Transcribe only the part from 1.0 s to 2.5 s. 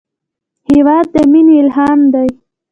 د مینې الهام دی.